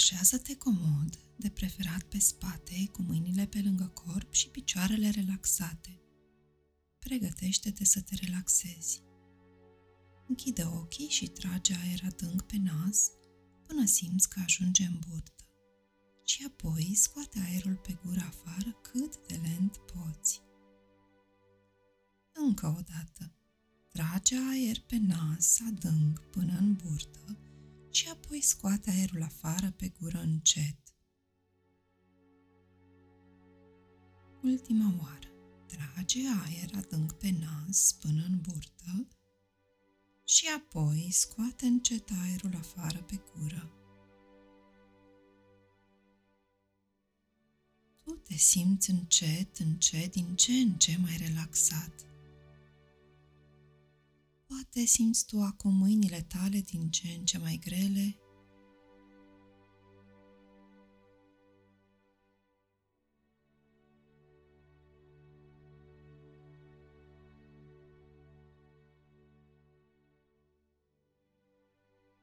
[0.00, 6.00] Așează-te comod, de preferat pe spate, cu mâinile pe lângă corp și picioarele relaxate.
[6.98, 9.02] Pregătește-te să te relaxezi.
[10.26, 13.10] Închide ochii și trage aer adânc pe nas
[13.66, 15.44] până simți că ajunge în burtă.
[16.24, 20.42] Și apoi scoate aerul pe gură afară cât de lent poți.
[22.32, 23.34] Încă o dată.
[23.92, 27.49] Trage aer pe nas adânc până în burtă
[27.90, 30.76] și apoi scoate aerul afară pe gură încet.
[34.42, 35.28] Ultima oară.
[35.66, 39.08] Trage aer adânc pe nas până în burtă
[40.24, 43.70] și apoi scoate încet aerul afară pe gură.
[48.04, 52.09] Tu te simți încet, încet, din ce în ce mai relaxat.
[54.50, 58.20] Poate simți tu acum mâinile tale din ce în ce mai grele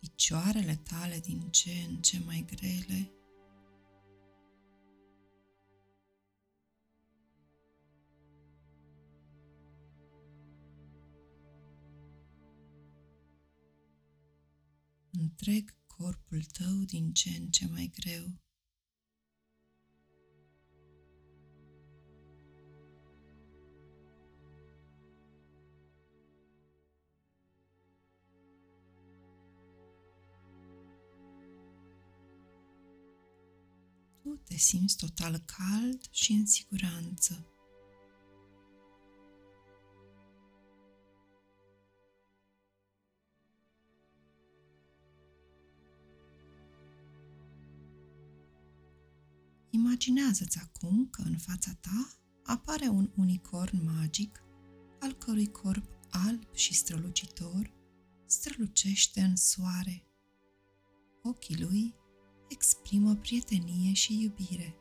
[0.00, 3.23] picioarele tale din ce în ce mai grele.
[15.36, 18.42] Întreg corpul tău din ce în ce mai greu.
[34.22, 37.53] tu te simți total cald și în siguranță.
[49.94, 54.42] Imaginează-ți acum că în fața ta apare un unicorn magic
[55.00, 57.72] al cărui corp alb și strălucitor
[58.26, 60.06] strălucește în soare.
[61.22, 61.94] Ochii lui
[62.48, 64.76] exprimă prietenie și iubire.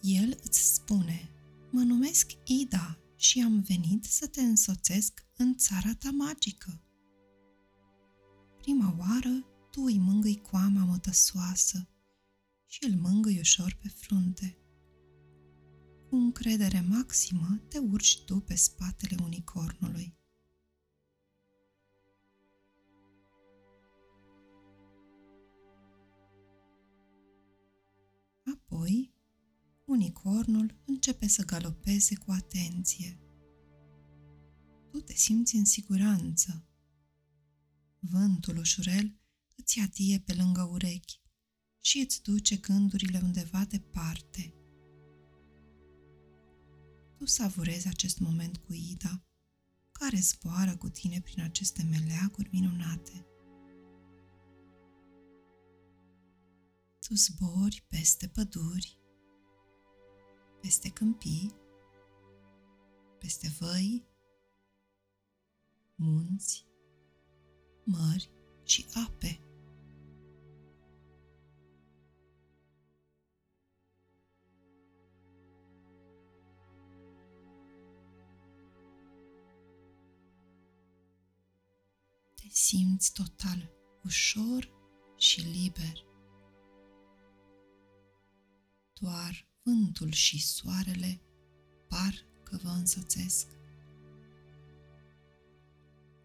[0.00, 1.30] El îți spune,
[1.70, 6.82] mă numesc Ida și am venit să te însoțesc în țara ta magică.
[8.56, 9.56] Prima oară tu îi mângâi
[11.08, 11.88] coama mătăsoasă
[12.66, 14.58] și îl mângâi ușor pe frunte.
[16.08, 20.16] Cu încredere maximă te urci tu pe spatele unicornului.
[28.54, 29.14] Apoi,
[29.84, 33.20] unicornul începe să galopeze cu atenție.
[34.90, 36.64] Tu te simți în siguranță.
[37.98, 39.18] Vântul ușurel
[39.58, 41.20] îți atie pe lângă urechi
[41.80, 44.54] și îți duce gândurile undeva departe.
[47.16, 49.24] Tu savurezi acest moment cu Ida,
[49.92, 53.28] care zboară cu tine prin aceste meleaguri minunate.
[57.08, 58.98] tu zbori peste păduri,
[60.60, 61.54] peste câmpii,
[63.18, 64.06] peste văi,
[65.94, 66.66] munți,
[67.84, 68.30] mări
[68.62, 69.40] și ape.
[82.48, 83.70] Te simți total
[84.04, 84.68] ușor
[85.18, 86.04] și liber
[89.00, 91.20] doar vântul și soarele
[91.88, 93.46] par că vă însoțesc.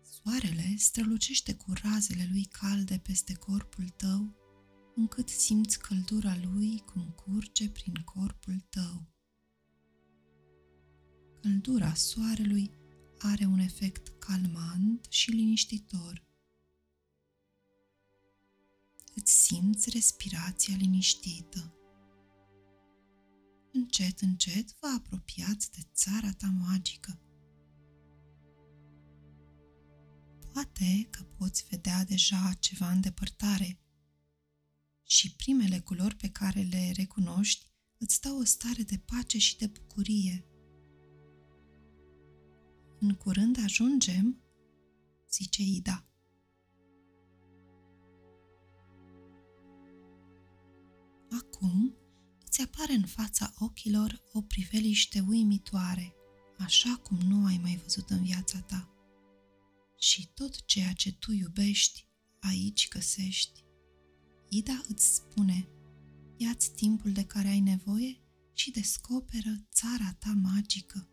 [0.04, 4.36] Soarele strălucește cu razele lui calde peste corpul tău,
[4.96, 9.08] încât simți căldura lui cum curge prin corpul tău.
[11.42, 12.72] Căldura soarelui
[13.24, 16.24] are un efect calmant și liniștitor.
[19.16, 21.74] Îți simți respirația liniștită
[23.74, 27.20] încet, încet vă apropiați de țara ta magică.
[30.54, 33.80] Poate că poți vedea deja ceva în depărtare
[35.04, 37.66] și primele culori pe care le recunoști
[37.98, 40.46] îți dau o stare de pace și de bucurie.
[43.04, 44.42] În curând ajungem,
[45.32, 46.06] zice Ida.
[51.32, 51.96] Acum
[52.46, 56.14] îți apare în fața ochilor o priveliște uimitoare,
[56.58, 58.88] așa cum nu ai mai văzut în viața ta.
[60.00, 62.08] și tot ceea ce tu iubești,
[62.40, 63.64] aici găsești.
[64.50, 65.68] Ida îți spune,
[66.38, 68.22] ia-ți timpul de care ai nevoie
[68.54, 71.13] și descoperă țara ta magică.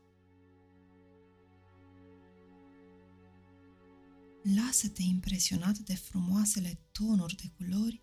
[4.42, 8.02] Lasă-te impresionat de frumoasele tonuri de culori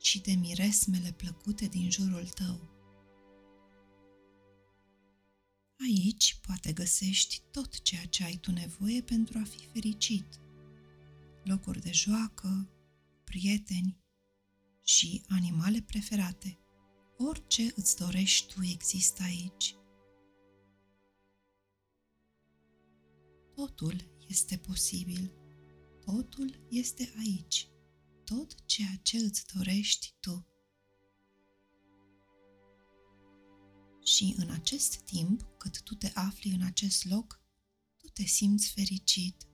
[0.00, 2.76] și de miresmele plăcute din jurul tău.
[5.80, 10.40] Aici poate găsești tot ceea ce ai tu nevoie pentru a fi fericit.
[11.44, 12.68] Locuri de joacă,
[13.24, 13.98] prieteni
[14.84, 16.58] și animale preferate.
[17.18, 19.74] Orice îți dorești tu există aici.
[23.54, 25.37] Totul este posibil.
[26.14, 27.68] Totul este aici.
[28.24, 30.46] Tot ceea ce îți dorești tu.
[34.04, 37.40] Și în acest timp, cât tu te afli în acest loc,
[37.96, 39.48] tu te simți fericit.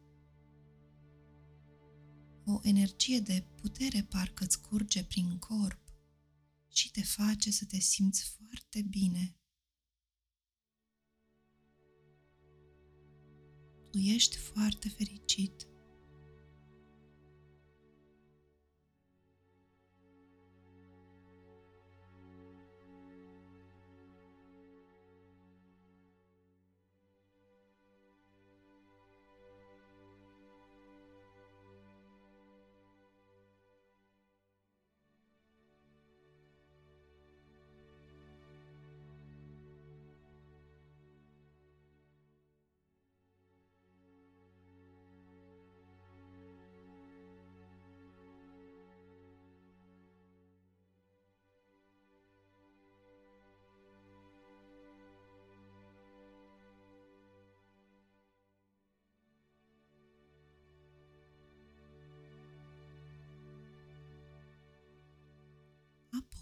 [2.45, 5.93] O energie de putere parcă îți curge prin corp
[6.69, 9.37] și te face să te simți foarte bine.
[13.91, 15.69] Tu ești foarte fericit.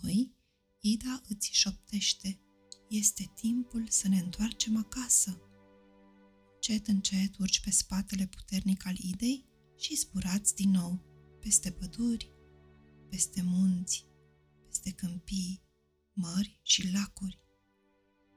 [0.02, 0.34] Apoi,
[0.80, 2.40] Ida îți șoptește,
[2.88, 5.40] este timpul să ne întoarcem acasă.
[6.60, 9.46] Cet încet urci pe spatele puternic al Idei
[9.78, 11.00] și zburați din nou,
[11.40, 12.32] peste păduri,
[13.08, 14.06] peste munți,
[14.66, 15.62] peste câmpii,
[16.12, 17.40] mări și lacuri,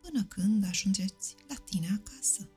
[0.01, 2.50] până când ajungeți la tine acasă.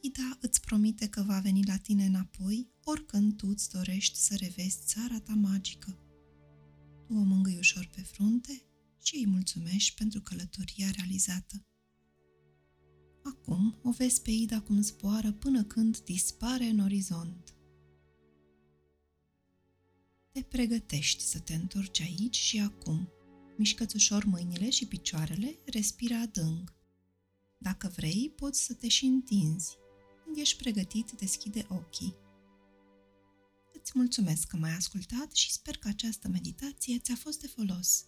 [0.00, 4.78] Ida îți promite că va veni la tine înapoi oricând tu îți dorești să revezi
[4.84, 6.07] țara ta magică tu
[7.10, 8.62] o mângâi ușor pe frunte
[9.02, 11.66] și îi mulțumești pentru călătoria realizată.
[13.22, 17.56] Acum o vezi pe Ida cum zboară până când dispare în orizont.
[20.32, 23.08] Te pregătești să te întorci aici și acum.
[23.56, 26.72] Mișcă-ți ușor mâinile și picioarele, respira adânc.
[27.58, 29.76] Dacă vrei, poți să te și întinzi.
[30.24, 32.16] Când ești pregătit, deschide ochii.
[33.88, 38.04] Îți mulțumesc că m-ai ascultat și sper că această meditație ți-a fost de folos.